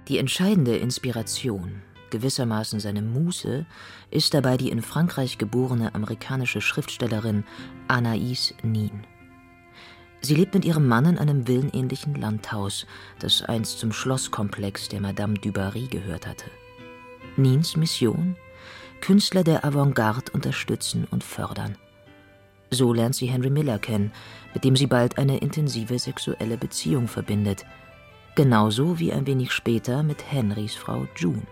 Die 0.09 0.18
entscheidende 0.18 0.76
Inspiration, 0.76 1.80
gewissermaßen 2.11 2.78
seine 2.78 3.00
Muse, 3.00 3.64
ist 4.11 4.35
dabei 4.35 4.59
die 4.59 4.68
in 4.68 4.82
Frankreich 4.82 5.38
geborene 5.38 5.94
amerikanische 5.94 6.61
Schriftstellerin 6.61 7.44
Anaïs 7.88 8.52
Nin. 8.62 9.06
Sie 10.23 10.35
lebt 10.35 10.55
mit 10.55 10.65
ihrem 10.65 10.87
Mann 10.87 11.07
in 11.07 11.19
einem 11.19 11.49
villenähnlichen 11.49 12.15
Landhaus, 12.15 12.87
das 13.19 13.43
einst 13.43 13.79
zum 13.79 13.93
Schlosskomplex 13.93 14.89
der 14.89 15.00
Madame 15.00 15.35
du 15.35 15.50
Barry 15.50 15.87
gehört 15.87 16.27
hatte. 16.27 16.50
Nins 17.37 17.77
Mission? 17.77 18.37
Künstler 19.00 19.45
der 19.45 19.65
Avantgarde 19.65 20.31
unterstützen 20.33 21.07
und 21.11 21.25
fördern. 21.25 21.77
So 22.71 22.93
lernt 22.93 23.15
sie 23.15 23.27
Henry 23.27 23.50
Miller 23.50 23.79
kennen, 23.79 24.12
mit 24.53 24.65
dem 24.65 24.77
sie 24.77 24.87
bald 24.87 25.17
eine 25.19 25.39
intensive 25.39 25.99
sexuelle 25.99 26.59
Beziehung 26.59 27.09
verbindet. 27.09 27.65
Genauso 28.37 28.99
wie 28.99 29.12
ein 29.12 29.27
wenig 29.27 29.53
später 29.53 30.03
mit 30.03 30.31
Henrys 30.31 30.75
Frau 30.75 31.07
June. 31.17 31.43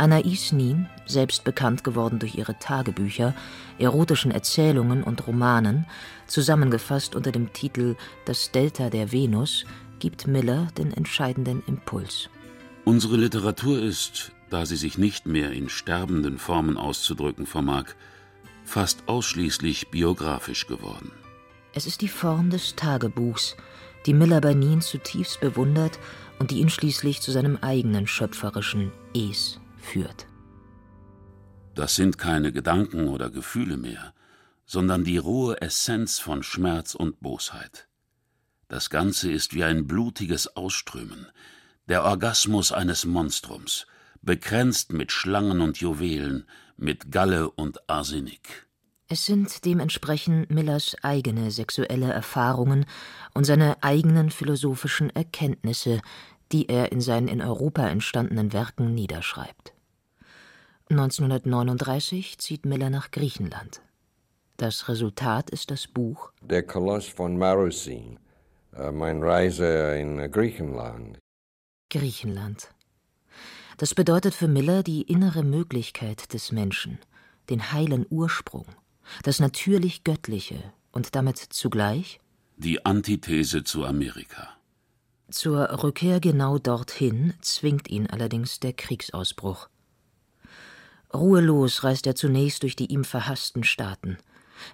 Anaïs 0.00 0.50
Nin, 0.54 0.88
selbst 1.04 1.44
bekannt 1.44 1.84
geworden 1.84 2.18
durch 2.18 2.34
ihre 2.34 2.58
Tagebücher, 2.58 3.34
erotischen 3.78 4.30
Erzählungen 4.30 5.02
und 5.02 5.26
Romanen, 5.26 5.84
zusammengefasst 6.26 7.14
unter 7.14 7.32
dem 7.32 7.52
Titel 7.52 7.96
Das 8.24 8.50
Delta 8.50 8.88
der 8.88 9.12
Venus, 9.12 9.66
gibt 9.98 10.26
Miller 10.26 10.68
den 10.78 10.90
entscheidenden 10.94 11.62
Impuls. 11.66 12.30
Unsere 12.86 13.18
Literatur 13.18 13.82
ist, 13.82 14.32
da 14.48 14.64
sie 14.64 14.76
sich 14.76 14.96
nicht 14.96 15.26
mehr 15.26 15.52
in 15.52 15.68
sterbenden 15.68 16.38
Formen 16.38 16.78
auszudrücken 16.78 17.44
vermag, 17.44 17.84
fast 18.64 19.06
ausschließlich 19.06 19.88
biografisch 19.88 20.66
geworden. 20.66 21.10
Es 21.74 21.86
ist 21.86 22.00
die 22.00 22.08
Form 22.08 22.48
des 22.48 22.74
Tagebuchs, 22.74 23.54
die 24.06 24.14
Miller 24.14 24.40
bei 24.40 24.54
Nin 24.54 24.80
zutiefst 24.80 25.40
bewundert 25.40 25.98
und 26.38 26.52
die 26.52 26.60
ihn 26.60 26.70
schließlich 26.70 27.20
zu 27.20 27.32
seinem 27.32 27.58
eigenen 27.60 28.06
schöpferischen 28.06 28.92
Es 29.14 29.60
führt. 29.80 30.26
Das 31.74 31.96
sind 31.96 32.18
keine 32.18 32.52
Gedanken 32.52 33.08
oder 33.08 33.30
Gefühle 33.30 33.76
mehr, 33.76 34.12
sondern 34.66 35.04
die 35.04 35.18
rohe 35.18 35.60
Essenz 35.60 36.18
von 36.18 36.42
Schmerz 36.42 36.94
und 36.94 37.20
Bosheit. 37.20 37.88
Das 38.68 38.90
Ganze 38.90 39.32
ist 39.32 39.54
wie 39.54 39.64
ein 39.64 39.86
blutiges 39.86 40.56
Ausströmen, 40.56 41.26
der 41.88 42.04
Orgasmus 42.04 42.70
eines 42.70 43.04
Monstrums, 43.04 43.86
bekränzt 44.22 44.92
mit 44.92 45.10
Schlangen 45.10 45.60
und 45.60 45.78
Juwelen, 45.78 46.46
mit 46.76 47.10
Galle 47.10 47.50
und 47.50 47.90
Arsenik. 47.90 48.68
Es 49.08 49.26
sind 49.26 49.64
dementsprechend 49.64 50.50
Millers 50.50 50.94
eigene 51.02 51.50
sexuelle 51.50 52.12
Erfahrungen 52.12 52.86
und 53.34 53.44
seine 53.44 53.82
eigenen 53.82 54.30
philosophischen 54.30 55.10
Erkenntnisse, 55.10 56.00
die 56.52 56.68
er 56.68 56.92
in 56.92 57.00
seinen 57.00 57.28
in 57.28 57.42
Europa 57.42 57.88
entstandenen 57.88 58.52
Werken 58.52 58.94
niederschreibt. 58.94 59.74
1939 60.90 62.38
zieht 62.38 62.66
Miller 62.66 62.90
nach 62.90 63.10
Griechenland. 63.10 63.80
Das 64.56 64.88
Resultat 64.88 65.48
ist 65.50 65.70
das 65.70 65.86
Buch 65.86 66.32
Der 66.42 66.64
Koloss 66.64 67.06
von 67.06 67.38
Marousin, 67.38 68.18
äh, 68.76 68.90
mein 68.90 69.22
Reise 69.22 69.96
in 69.96 70.30
Griechenland. 70.30 71.18
Griechenland. 71.90 72.74
Das 73.78 73.94
bedeutet 73.94 74.34
für 74.34 74.48
Miller 74.48 74.82
die 74.82 75.02
innere 75.02 75.42
Möglichkeit 75.42 76.34
des 76.34 76.52
Menschen, 76.52 76.98
den 77.48 77.72
heilen 77.72 78.04
Ursprung, 78.10 78.66
das 79.22 79.40
natürlich 79.40 80.04
Göttliche 80.04 80.62
und 80.92 81.14
damit 81.14 81.38
zugleich 81.38 82.20
die 82.56 82.84
Antithese 82.84 83.64
zu 83.64 83.86
Amerika. 83.86 84.59
Zur 85.30 85.84
Rückkehr 85.84 86.18
genau 86.18 86.58
dorthin 86.58 87.34
zwingt 87.40 87.88
ihn 87.88 88.08
allerdings 88.08 88.58
der 88.58 88.72
Kriegsausbruch. 88.72 89.68
Ruhelos 91.14 91.84
reist 91.84 92.08
er 92.08 92.16
zunächst 92.16 92.64
durch 92.64 92.74
die 92.74 92.86
ihm 92.86 93.04
verhassten 93.04 93.62
Staaten, 93.62 94.18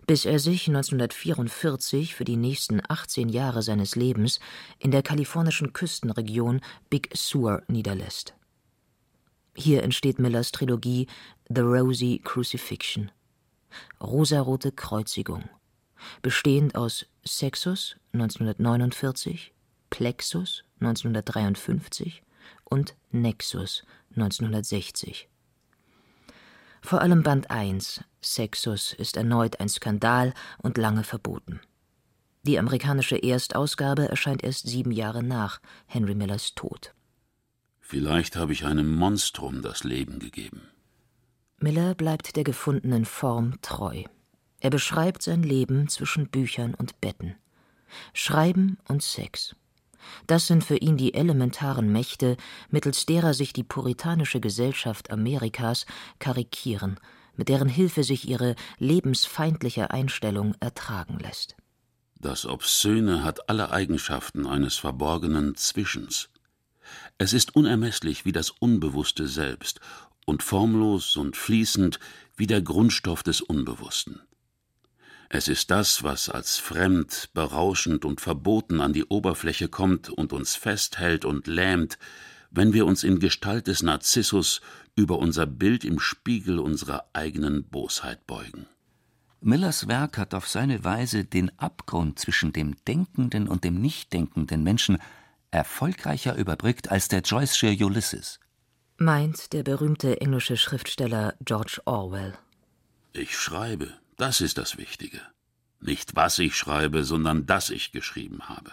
bis 0.07 0.25
er 0.25 0.39
sich 0.39 0.69
1944 0.69 2.15
für 2.15 2.25
die 2.25 2.37
nächsten 2.37 2.81
18 2.89 3.29
Jahre 3.29 3.61
seines 3.63 3.97
Lebens 3.97 4.41
in 4.79 4.91
der 4.91 5.03
kalifornischen 5.03 5.75
Küstenregion 5.75 6.63
Big 6.89 7.11
Sur 7.15 7.63
niederlässt. 7.69 8.35
Hier 9.55 9.83
entsteht 9.83 10.19
Millers 10.19 10.53
Trilogie 10.53 11.07
The 11.49 11.61
Rosy 11.61 12.21
Crucifixion 12.25 13.11
Rosarote 14.03 14.73
Kreuzigung, 14.73 15.51
bestehend 16.23 16.77
aus 16.77 17.05
Sexus 17.27 17.97
1949, 18.15 19.53
Plexus 19.91 20.65
1953 20.81 22.23
und 22.65 22.95
Nexus 23.11 23.85
1960. 24.11 25.29
Vor 26.83 27.01
allem 27.01 27.23
Band 27.23 27.51
1, 27.51 28.05
Sexus, 28.21 28.93
ist 28.93 29.17
erneut 29.17 29.61
ein 29.61 29.69
Skandal 29.69 30.33
und 30.59 30.79
lange 30.79 31.03
verboten. 31.03 31.61
Die 32.43 32.59
amerikanische 32.59 33.17
Erstausgabe 33.17 34.09
erscheint 34.09 34.45
erst 34.45 34.69
sieben 34.69 34.93
Jahre 34.93 35.25
nach 35.25 35.61
Henry 35.87 36.15
Millers 36.15 36.55
Tod. 36.55 36.95
Vielleicht 37.81 38.37
habe 38.37 38.53
ich 38.53 38.65
einem 38.65 38.95
Monstrum 38.95 39.63
das 39.63 39.83
Leben 39.83 40.21
gegeben. 40.21 40.63
Miller 41.59 41.95
bleibt 41.95 42.37
der 42.37 42.45
gefundenen 42.45 43.05
Form 43.05 43.61
treu. 43.63 44.05
Er 44.61 44.71
beschreibt 44.71 45.23
sein 45.23 45.43
Leben 45.43 45.89
zwischen 45.89 46.29
Büchern 46.29 46.75
und 46.75 47.01
Betten. 47.01 47.35
Schreiben 48.13 48.79
und 48.89 49.03
Sex. 49.03 49.57
Das 50.27 50.47
sind 50.47 50.65
für 50.65 50.77
ihn 50.77 50.97
die 50.97 51.15
elementaren 51.15 51.91
Mächte, 51.91 52.37
mittels 52.71 53.07
derer 53.07 53.35
sich 53.35 53.53
die 53.53 53.65
puritanische 53.65 54.41
Gesellschaft 54.41 55.11
Amerikas 55.11 55.87
karikieren, 56.19 56.99
mit 57.37 57.49
deren 57.49 57.69
Hilfe 57.69 58.05
sich 58.05 58.29
ihre 58.29 58.57
lebensfeindliche 58.79 59.91
Einstellung 59.91 60.55
ertragen 60.61 61.19
lässt. 61.19 61.57
Das 62.19 62.47
Obszöne 62.47 63.23
hat 63.23 63.49
alle 63.49 63.71
Eigenschaften 63.71 64.47
eines 64.47 64.77
verborgenen 64.77 65.55
Zwischens. 65.55 66.31
Es 67.19 67.33
ist 67.33 67.55
unermesslich 67.55 68.25
wie 68.25 68.33
das 68.33 68.51
Unbewusste 68.51 69.29
selbst 69.29 69.81
und 70.25 70.43
formlos 70.43 71.17
und 71.17 71.37
fließend 71.37 72.01
wie 72.37 72.47
der 72.47 72.63
Grundstoff 72.63 73.23
des 73.23 73.41
Unbewussten. 73.41 74.21
Es 75.29 75.49
ist 75.49 75.71
das, 75.71 76.03
was 76.03 76.29
als 76.29 76.59
fremd, 76.59 77.31
berauschend 77.35 78.05
und 78.05 78.21
verboten 78.21 78.81
an 78.81 78.93
die 78.93 79.05
Oberfläche 79.05 79.69
kommt 79.69 80.09
und 80.09 80.33
uns 80.33 80.55
festhält 80.55 81.25
und 81.25 81.47
lähmt, 81.47 81.99
wenn 82.51 82.73
wir 82.73 82.87
uns 82.87 83.03
in 83.03 83.19
Gestalt 83.19 83.67
des 83.67 83.83
Narzissus 83.83 84.61
über 84.95 85.19
unser 85.19 85.47
Bild 85.47 85.85
im 85.85 85.99
Spiegel 85.99 86.59
unserer 86.59 87.07
eigenen 87.13 87.65
Bosheit 87.65 88.27
beugen. 88.27 88.67
Millers 89.41 89.87
Werk 89.87 90.17
hat 90.17 90.33
auf 90.35 90.49
seine 90.49 90.83
Weise 90.85 91.25
den 91.25 91.57
Abgrund 91.59 92.19
zwischen 92.19 92.53
dem 92.53 92.77
denkenden 92.85 93.49
und 93.49 93.65
dem 93.65 93.81
nicht 93.81 94.13
denkenden 94.13 94.63
Menschen 94.63 94.99
erfolgreicher 95.51 96.37
überbrückt 96.37 96.91
als 96.91 97.09
der 97.09 97.23
Joyce'sche 97.23 97.85
Ulysses. 97.85 98.41
Meint 98.97 99.53
der 99.53 99.63
berühmte 99.63 100.21
englische 100.21 100.57
Schriftsteller 100.57 101.35
George 101.45 101.81
Orwell. 101.85 102.35
Ich 103.13 103.37
schreibe, 103.37 103.93
das 104.17 104.41
ist 104.41 104.59
das 104.59 104.77
Wichtige. 104.77 105.21
Nicht 105.81 106.17
was 106.17 106.39
ich 106.39 106.57
schreibe, 106.57 107.05
sondern 107.05 107.47
dass 107.47 107.71
ich 107.71 107.93
geschrieben 107.93 108.49
habe. 108.49 108.73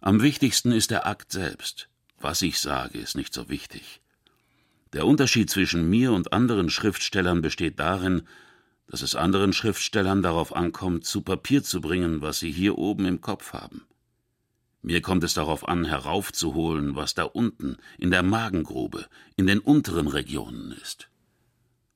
Am 0.00 0.22
wichtigsten 0.22 0.72
ist 0.72 0.90
der 0.90 1.06
Akt 1.06 1.32
selbst. 1.32 1.88
Was 2.18 2.42
ich 2.42 2.58
sage, 2.58 2.98
ist 2.98 3.16
nicht 3.16 3.32
so 3.32 3.48
wichtig. 3.48 4.00
Der 4.92 5.06
Unterschied 5.06 5.50
zwischen 5.50 5.88
mir 5.88 6.12
und 6.12 6.32
anderen 6.32 6.68
Schriftstellern 6.68 7.42
besteht 7.42 7.78
darin, 7.78 8.22
dass 8.88 9.02
es 9.02 9.14
anderen 9.14 9.52
Schriftstellern 9.52 10.22
darauf 10.22 10.54
ankommt, 10.54 11.04
zu 11.04 11.22
Papier 11.22 11.62
zu 11.62 11.80
bringen, 11.80 12.22
was 12.22 12.40
sie 12.40 12.50
hier 12.50 12.76
oben 12.76 13.04
im 13.04 13.20
Kopf 13.20 13.52
haben. 13.52 13.82
Mir 14.82 15.02
kommt 15.02 15.22
es 15.24 15.34
darauf 15.34 15.68
an, 15.68 15.84
heraufzuholen, 15.84 16.96
was 16.96 17.14
da 17.14 17.24
unten, 17.24 17.76
in 17.98 18.10
der 18.10 18.22
Magengrube, 18.22 19.06
in 19.36 19.46
den 19.46 19.58
unteren 19.60 20.08
Regionen 20.08 20.72
ist. 20.72 21.09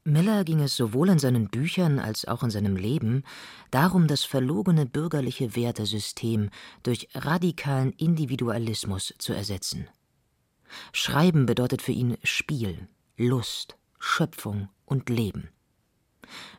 Miller 0.05 0.45
ging 0.45 0.61
es 0.61 0.77
sowohl 0.77 1.09
in 1.09 1.19
seinen 1.19 1.49
Büchern 1.49 1.99
als 1.99 2.27
auch 2.27 2.43
in 2.43 2.51
seinem 2.51 2.77
Leben 2.77 3.25
darum, 3.71 4.07
das 4.07 4.23
verlogene 4.23 4.85
bürgerliche 4.85 5.57
Wertesystem 5.57 6.51
durch 6.83 7.09
radikalen 7.15 7.93
Individualismus 7.93 9.15
zu 9.19 9.33
ersetzen. 9.33 9.89
Schreiben 10.93 11.47
bedeutet 11.47 11.81
für 11.81 11.93
ihn 11.93 12.19
Spiel, 12.23 12.87
Lust, 13.17 13.79
Schöpfung 13.99 14.69
und 14.85 15.09
Leben. 15.09 15.49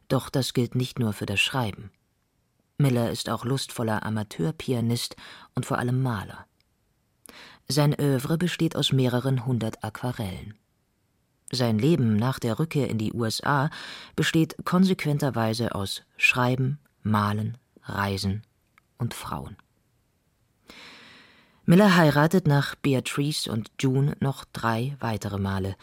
Doch 0.08 0.32
das 0.32 0.54
gilt 0.54 0.74
nicht 0.74 0.98
nur 0.98 1.14
für 1.14 1.28
das 1.28 1.40
Schreiben. 1.40 1.92
Miller 2.80 3.12
ist 3.12 3.30
auch 3.30 3.46
lustvoller 3.46 4.04
Amateurpianist 4.04 5.16
und 5.54 5.68
vor 5.68 5.78
allem 5.78 6.02
Maler. 6.02 6.48
Sein 7.68 7.94
Övre 8.00 8.38
besteht 8.38 8.76
aus 8.76 8.92
mehreren 8.92 9.46
hundert 9.46 9.84
Aquarellen. 9.84 10.56
Sein 11.56 11.80
Leben 11.80 12.16
nach 12.16 12.40
der 12.40 12.60
Rückkehr 12.60 12.90
in 12.90 12.98
die 12.98 13.14
USA 13.14 13.70
besteht 14.16 14.56
konsequenterweise 14.66 15.74
aus 15.74 16.04
Schreiben, 16.18 16.80
Malen, 17.02 17.58
Reisen 17.84 18.44
und 18.98 19.14
Frauen. 19.14 19.58
Miller 21.66 21.96
heiratet 21.96 22.46
nach 22.46 22.76
Beatrice 22.76 23.50
und 23.52 23.72
June 23.80 24.16
noch 24.20 24.46
drei 24.54 24.96
weitere 25.00 25.40
Male. 25.40 25.76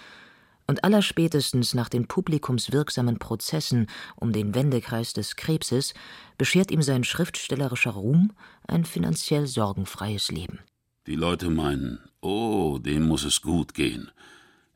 Und 0.68 0.84
allerspätestens 0.84 1.74
nach 1.74 1.88
den 1.88 2.06
publikumswirksamen 2.06 3.18
Prozessen 3.18 3.88
um 4.14 4.32
den 4.32 4.54
Wendekreis 4.54 5.12
des 5.12 5.34
Krebses 5.34 5.92
beschert 6.38 6.70
ihm 6.70 6.82
sein 6.82 7.02
schriftstellerischer 7.02 7.90
Ruhm 7.90 8.32
ein 8.68 8.84
finanziell 8.84 9.48
sorgenfreies 9.48 10.30
Leben. 10.30 10.60
Die 11.08 11.16
Leute 11.16 11.50
meinen, 11.50 11.98
oh, 12.20 12.78
dem 12.78 13.08
muss 13.08 13.24
es 13.24 13.42
gut 13.42 13.74
gehen. 13.74 14.12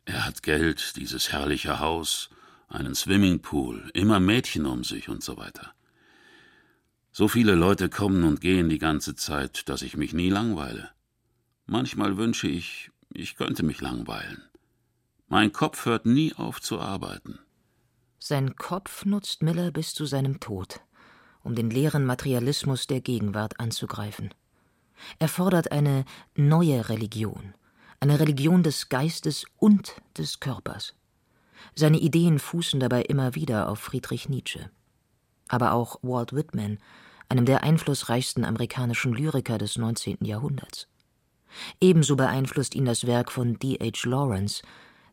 Er 0.07 0.25
hat 0.25 0.43
Geld, 0.45 0.97
dieses 0.97 1.33
herrliche 1.33 1.81
Haus, 1.81 2.31
einen 2.69 2.95
Swimmingpool, 2.95 3.91
immer 3.93 4.21
Mädchen 4.21 4.65
um 4.65 4.85
sich 4.85 5.09
und 5.09 5.23
so 5.23 5.37
weiter. 5.37 5.75
So 7.11 7.29
viele 7.29 7.55
Leute 7.55 7.89
kommen 7.89 8.23
und 8.25 8.41
gehen 8.41 8.69
die 8.69 8.79
ganze 8.79 9.17
Zeit, 9.17 9.69
dass 9.69 9.83
ich 9.83 9.97
mich 9.97 10.13
nie 10.13 10.31
langweile. 10.31 10.91
Manchmal 11.67 12.17
wünsche 12.17 12.47
ich, 12.47 12.91
ich 13.13 13.37
könnte 13.37 13.65
mich 13.65 13.81
langweilen. 13.81 14.43
Mein 15.27 15.53
Kopf 15.53 15.87
hört 15.87 16.07
nie 16.07 16.35
auf 16.35 16.61
zu 16.61 16.79
arbeiten. 16.79 17.41
Sein 18.21 18.55
Kopf 18.55 19.05
nutzt 19.05 19.43
Miller 19.43 19.73
bis 19.73 19.93
zu 19.93 20.07
seinem 20.07 20.39
Tod, 20.39 20.81
um 21.43 21.57
den 21.57 21.69
leeren 21.69 22.05
Materialismus 22.05 22.87
der 22.87 23.01
Gegenwart 23.01 23.59
anzugreifen. 23.59 24.33
Er 25.19 25.29
fordert 25.29 25.73
eine 25.73 26.05
neue 26.37 26.89
Religion, 26.89 27.55
eine 28.01 28.21
Religion 28.21 28.63
des 28.63 28.89
Geistes 28.89 29.45
und 29.59 29.95
des 30.17 30.41
Körpers. 30.41 30.95
Seine 31.75 31.99
Ideen 31.99 32.39
fußen 32.39 32.81
dabei 32.81 33.03
immer 33.03 33.35
wieder 33.35 33.69
auf 33.69 33.79
Friedrich 33.79 34.29
Nietzsche. 34.29 34.71
Aber 35.49 35.73
auch 35.73 35.99
Walt 36.03 36.33
Whitman, 36.33 36.79
einem 37.29 37.45
der 37.45 37.63
einflussreichsten 37.63 38.45
amerikanischen 38.45 39.13
Lyriker 39.13 39.59
des 39.59 39.77
19. 39.77 40.19
Jahrhunderts. 40.23 40.89
Ebenso 41.81 42.17
beeinflusst 42.17 42.75
ihn 42.75 42.85
das 42.85 43.07
Werk 43.07 43.33
von 43.33 43.59
D. 43.59 43.79
H. 43.81 44.09
Lawrence, 44.09 44.63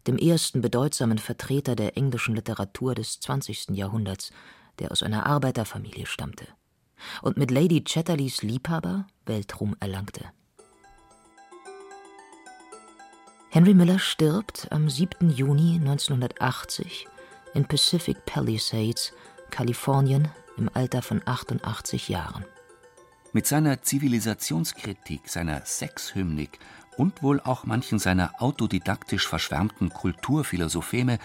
dem 0.07 0.17
ersten 0.17 0.61
bedeutsamen 0.61 1.17
Vertreter 1.17 1.75
der 1.75 1.97
englischen 1.97 2.35
Literatur 2.35 2.95
des 2.95 3.19
20. 3.19 3.69
Jahrhunderts, 3.69 4.31
der 4.79 4.91
aus 4.91 5.03
einer 5.03 5.25
Arbeiterfamilie 5.25 6.05
stammte 6.05 6.47
und 7.21 7.37
mit 7.37 7.51
Lady 7.51 7.83
Chatterleys 7.83 8.41
Liebhaber 8.41 9.07
Weltruhm 9.25 9.75
erlangte. 9.79 10.25
Henry 13.53 13.75
Miller 13.75 13.99
stirbt 13.99 14.67
am 14.71 14.89
7. 14.89 15.29
Juni 15.29 15.75
1980 15.75 17.07
in 17.53 17.65
Pacific 17.65 18.25
Palisades, 18.25 19.13
Kalifornien, 19.51 20.27
im 20.57 20.71
Alter 20.73 21.03
von 21.03 21.21
88 21.23 22.09
Jahren. 22.09 22.45
Mit 23.31 23.45
seiner 23.45 23.83
Zivilisationskritik, 23.83 25.29
seiner 25.29 25.61
Sexhymnik 25.65 26.57
und 26.97 27.21
wohl 27.21 27.39
auch 27.41 27.63
manchen 27.63 27.99
seiner 27.99 28.31
autodidaktisch 28.41 29.27
verschwärmten 29.27 29.89
Kulturphilosopheme 29.89 31.19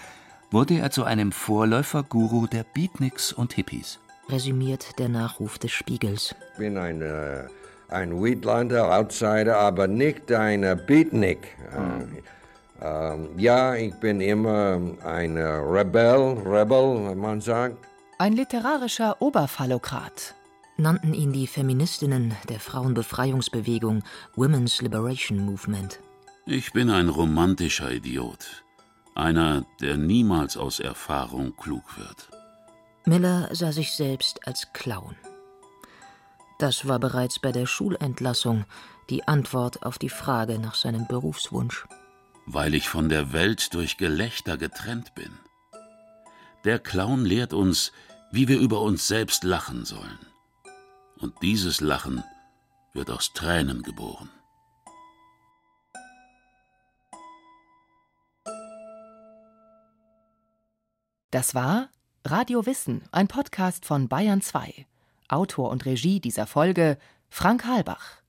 wurde 0.51 0.77
er 0.77 0.91
zu 0.91 1.05
einem 1.05 1.31
Vorläuferguru 1.31 2.45
der 2.45 2.63
Beatniks 2.63 3.33
und 3.33 3.53
Hippies. 3.53 3.97
Resümiert 4.29 4.99
der 4.99 5.09
Nachruf 5.09 5.57
des 5.57 5.71
Spiegels. 5.71 6.35
Ich 6.51 6.59
bin 6.59 6.77
ein, 6.77 7.01
äh, 7.01 7.47
ein 7.89 8.21
Wheatlander, 8.21 8.95
Outsider, 8.97 9.57
aber 9.57 9.87
nicht 9.87 10.31
ein 10.31 10.61
Beatnik. 10.85 11.57
Hm. 11.71 12.17
Äh, 12.81 13.41
ja, 13.41 13.75
ich 13.75 13.93
bin 13.95 14.21
immer 14.21 14.79
ein 15.03 15.37
Rebell, 15.37 16.37
Rebel, 16.45 17.15
man 17.15 17.41
sagt. 17.41 17.77
Ein 18.17 18.33
literarischer 18.33 19.21
Oberphallokrat 19.21 20.35
nannten 20.77 21.13
ihn 21.13 21.33
die 21.33 21.47
Feministinnen 21.47 22.35
der 22.47 22.59
Frauenbefreiungsbewegung 22.59 24.03
Women's 24.35 24.81
Liberation 24.81 25.39
Movement. 25.39 25.99
Ich 26.45 26.73
bin 26.73 26.89
ein 26.89 27.09
romantischer 27.09 27.91
Idiot. 27.91 28.63
Einer, 29.15 29.65
der 29.81 29.97
niemals 29.97 30.57
aus 30.57 30.79
Erfahrung 30.79 31.55
klug 31.57 31.97
wird. 31.97 32.29
Miller 33.05 33.49
sah 33.51 33.71
sich 33.71 33.91
selbst 33.91 34.47
als 34.47 34.71
Clown. 34.73 35.15
Das 36.59 36.87
war 36.87 36.99
bereits 36.99 37.39
bei 37.39 37.51
der 37.51 37.65
Schulentlassung 37.65 38.65
die 39.09 39.27
Antwort 39.27 39.83
auf 39.83 39.97
die 39.97 40.09
Frage 40.09 40.59
nach 40.59 40.75
seinem 40.75 41.07
Berufswunsch. 41.07 41.87
Weil 42.45 42.75
ich 42.75 42.87
von 42.87 43.09
der 43.09 43.33
Welt 43.33 43.73
durch 43.73 43.97
Gelächter 43.97 44.57
getrennt 44.57 45.15
bin. 45.15 45.31
Der 46.65 46.77
Clown 46.77 47.25
lehrt 47.25 47.53
uns, 47.53 47.91
wie 48.31 48.47
wir 48.47 48.59
über 48.59 48.81
uns 48.81 49.07
selbst 49.07 49.43
lachen 49.43 49.85
sollen 49.85 50.19
und 51.19 51.41
dieses 51.41 51.81
Lachen 51.81 52.23
wird 52.93 53.11
aus 53.11 53.33
Tränen 53.33 53.83
geboren. 53.83 54.29
Das 61.31 61.53
war 61.53 61.89
Radio 62.25 62.65
Wissen, 62.65 63.03
ein 63.11 63.27
Podcast 63.27 63.85
von 63.85 64.07
Bayern 64.07 64.41
2. 64.41 64.87
Autor 65.29 65.69
und 65.69 65.85
Regie 65.85 66.19
dieser 66.19 66.45
Folge 66.45 66.97
Frank 67.29 67.65
Halbach. 67.65 68.21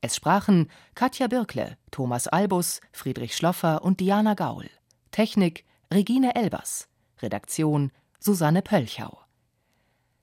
Es 0.00 0.14
sprachen 0.14 0.70
Katja 0.94 1.26
Birkle, 1.26 1.76
Thomas 1.90 2.28
Albus, 2.28 2.80
Friedrich 2.92 3.34
Schloffer 3.34 3.82
und 3.82 4.00
Diana 4.00 4.34
Gaul. 4.34 4.68
Technik 5.10 5.64
Regine 5.92 6.34
Elbers. 6.34 6.88
Redaktion 7.20 7.90
Susanne 8.20 8.62
Pölchau. 8.62 9.18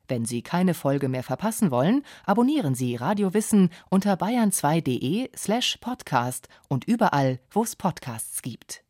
Wenn 0.07 0.25
Sie 0.25 0.43
keine 0.43 0.73
Folge 0.73 1.09
mehr 1.09 1.23
verpassen 1.23 1.71
wollen, 1.71 2.03
abonnieren 2.25 2.75
Sie 2.75 2.95
Radio 2.95 3.33
Wissen 3.33 3.69
unter 3.89 4.13
bayern2.de 4.13 5.31
slash 5.35 5.77
podcast 5.81 6.47
und 6.69 6.85
überall, 6.85 7.39
wo 7.49 7.63
es 7.63 7.75
Podcasts 7.75 8.41
gibt. 8.41 8.84